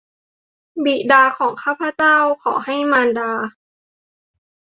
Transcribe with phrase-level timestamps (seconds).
[0.85, 3.31] บิดาของข้าพเจ้า ขอให้มารดา